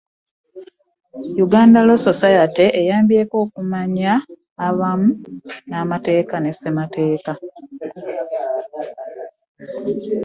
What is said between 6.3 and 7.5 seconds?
ne Ssemateeka.